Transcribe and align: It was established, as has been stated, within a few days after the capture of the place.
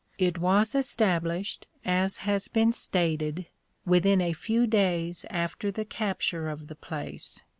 It 0.17 0.39
was 0.39 0.73
established, 0.73 1.67
as 1.85 2.17
has 2.25 2.47
been 2.47 2.71
stated, 2.73 3.45
within 3.85 4.19
a 4.19 4.33
few 4.33 4.65
days 4.65 5.27
after 5.29 5.69
the 5.69 5.85
capture 5.85 6.49
of 6.49 6.65
the 6.69 6.75
place. 6.75 7.43